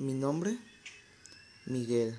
Mi 0.00 0.14
nombre, 0.14 0.58
Miguel. 1.66 2.18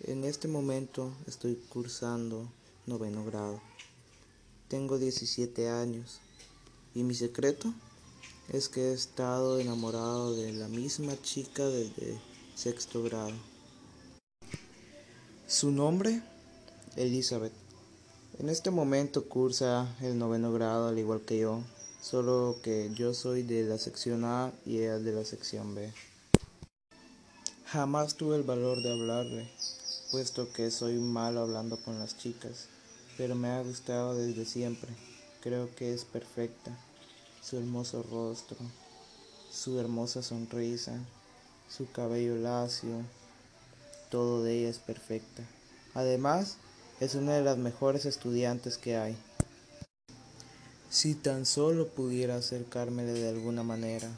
En 0.00 0.24
este 0.24 0.46
momento 0.46 1.10
estoy 1.26 1.54
cursando 1.70 2.52
noveno 2.84 3.24
grado. 3.24 3.62
Tengo 4.68 4.98
17 4.98 5.70
años 5.70 6.20
y 6.94 7.02
mi 7.02 7.14
secreto 7.14 7.72
es 8.50 8.68
que 8.68 8.90
he 8.90 8.92
estado 8.92 9.58
enamorado 9.58 10.36
de 10.36 10.52
la 10.52 10.68
misma 10.68 11.18
chica 11.22 11.64
desde 11.64 12.20
sexto 12.54 13.02
grado. 13.02 13.32
Su 15.46 15.70
nombre, 15.70 16.20
Elizabeth. 16.96 17.54
En 18.38 18.50
este 18.50 18.70
momento 18.70 19.30
cursa 19.30 19.96
el 20.02 20.18
noveno 20.18 20.52
grado 20.52 20.88
al 20.88 20.98
igual 20.98 21.22
que 21.22 21.38
yo, 21.38 21.64
solo 22.02 22.58
que 22.62 22.90
yo 22.94 23.14
soy 23.14 23.44
de 23.44 23.62
la 23.62 23.78
sección 23.78 24.26
A 24.26 24.52
y 24.66 24.80
ella 24.80 24.98
de 24.98 25.12
la 25.12 25.24
sección 25.24 25.74
B. 25.74 25.90
Jamás 27.72 28.14
tuve 28.14 28.36
el 28.36 28.44
valor 28.44 28.80
de 28.80 28.92
hablarle, 28.92 29.50
puesto 30.12 30.52
que 30.52 30.70
soy 30.70 31.00
malo 31.00 31.40
hablando 31.40 31.76
con 31.76 31.98
las 31.98 32.16
chicas, 32.16 32.68
pero 33.18 33.34
me 33.34 33.48
ha 33.48 33.60
gustado 33.60 34.14
desde 34.14 34.44
siempre. 34.44 34.88
Creo 35.40 35.74
que 35.74 35.92
es 35.92 36.04
perfecta, 36.04 36.70
su 37.42 37.56
hermoso 37.56 38.04
rostro, 38.04 38.56
su 39.50 39.80
hermosa 39.80 40.22
sonrisa, 40.22 40.92
su 41.68 41.90
cabello 41.90 42.36
lacio, 42.36 43.02
todo 44.12 44.44
de 44.44 44.60
ella 44.60 44.68
es 44.68 44.78
perfecta. 44.78 45.42
Además, 45.94 46.58
es 47.00 47.16
una 47.16 47.32
de 47.32 47.42
las 47.42 47.58
mejores 47.58 48.04
estudiantes 48.04 48.78
que 48.78 48.96
hay. 48.96 49.16
Si 50.88 51.16
tan 51.16 51.44
solo 51.44 51.88
pudiera 51.88 52.36
acercármele 52.36 53.12
de 53.12 53.28
alguna 53.28 53.64
manera. 53.64 54.08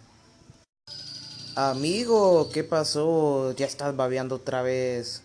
Amigo, 1.61 2.51
¿qué 2.51 2.63
pasó? 2.63 3.51
Ya 3.51 3.67
estás 3.67 3.97
babeando 3.97 4.37
otra 4.37 4.63
vez. 4.63 5.23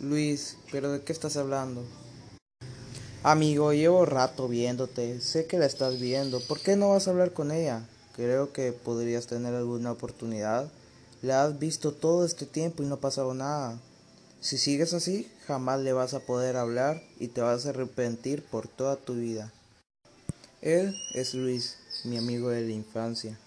Luis, 0.00 0.56
¿pero 0.70 0.90
de 0.90 1.02
qué 1.02 1.12
estás 1.12 1.36
hablando? 1.36 1.84
Amigo, 3.22 3.74
llevo 3.74 4.06
rato 4.06 4.48
viéndote. 4.48 5.20
Sé 5.20 5.44
que 5.46 5.58
la 5.58 5.66
estás 5.66 6.00
viendo. 6.00 6.40
¿Por 6.40 6.60
qué 6.60 6.76
no 6.76 6.88
vas 6.88 7.06
a 7.06 7.10
hablar 7.10 7.34
con 7.34 7.52
ella? 7.52 7.86
Creo 8.16 8.54
que 8.54 8.72
podrías 8.72 9.26
tener 9.26 9.54
alguna 9.54 9.92
oportunidad. 9.92 10.72
La 11.20 11.44
has 11.44 11.58
visto 11.58 11.92
todo 11.92 12.24
este 12.24 12.46
tiempo 12.46 12.82
y 12.82 12.86
no 12.86 12.94
ha 12.94 13.00
pasado 13.00 13.34
nada. 13.34 13.78
Si 14.40 14.56
sigues 14.56 14.94
así, 14.94 15.30
jamás 15.46 15.80
le 15.80 15.92
vas 15.92 16.14
a 16.14 16.20
poder 16.20 16.56
hablar 16.56 17.02
y 17.20 17.28
te 17.28 17.42
vas 17.42 17.66
a 17.66 17.68
arrepentir 17.68 18.42
por 18.46 18.66
toda 18.66 18.96
tu 18.96 19.12
vida. 19.12 19.52
Él 20.62 20.96
es 21.12 21.34
Luis, 21.34 21.76
mi 22.04 22.16
amigo 22.16 22.48
de 22.48 22.62
la 22.62 22.72
infancia. 22.72 23.38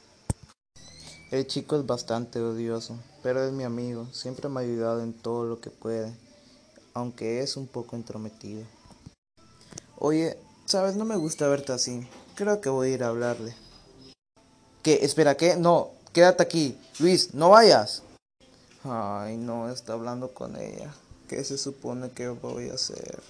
El 1.36 1.47
chico 1.47 1.75
es 1.75 1.86
bastante 1.86 2.39
odioso, 2.39 2.97
pero 3.22 3.44
es 3.44 3.52
mi 3.52 3.66
amigo, 3.66 4.08
siempre 4.14 4.47
me 4.47 4.61
ha 4.61 4.64
ayudado 4.64 5.02
en 5.02 5.11
todo 5.11 5.44
lo 5.44 5.59
que 5.59 5.69
puede, 5.69 6.16
aunque 6.94 7.41
es 7.41 7.58
un 7.58 7.67
poco 7.67 7.97
entrometido. 7.97 8.64
Oye, 9.97 10.38
sabes, 10.63 10.95
no 10.95 11.03
me 11.03 11.17
gusta 11.17 11.50
verte 11.50 11.73
así. 11.73 12.08
Creo 12.36 12.61
que 12.61 12.69
voy 12.69 12.88
a 12.88 12.94
ir 12.94 13.03
a 13.03 13.09
hablarle. 13.09 13.53
¿Qué? 14.81 15.00
Espera, 15.02 15.36
¿qué? 15.36 15.58
No, 15.58 15.89
quédate 16.13 16.41
aquí. 16.41 16.80
Luis, 17.00 17.33
no 17.33 17.50
vayas. 17.50 18.02
Ay, 18.86 19.36
no, 19.36 19.69
está 19.69 19.91
hablando 19.91 20.33
con 20.33 20.56
ella. 20.56 20.95
¿Qué 21.28 21.44
se 21.44 21.58
supone 21.58 22.11
que 22.11 22.30
voy 22.30 22.69
a 22.69 22.75
hacer? 22.75 23.22